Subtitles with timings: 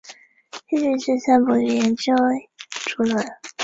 [0.67, 2.11] 兴趣是散步与研究
[2.89, 3.23] 竹轮。